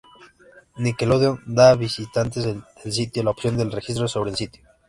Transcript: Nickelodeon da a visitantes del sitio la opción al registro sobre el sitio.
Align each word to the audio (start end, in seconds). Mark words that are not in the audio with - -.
Nickelodeon 0.85 1.37
da 1.45 1.69
a 1.69 1.75
visitantes 1.75 2.43
del 2.43 2.65
sitio 2.91 3.21
la 3.21 3.29
opción 3.29 3.59
al 3.59 3.71
registro 3.71 4.07
sobre 4.07 4.31
el 4.31 4.35
sitio. 4.35 4.63